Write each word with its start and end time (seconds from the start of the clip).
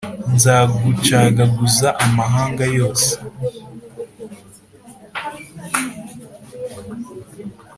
Nzagucagaguza 0.35 1.87
amahanga 2.05 2.65
yose 2.77 3.11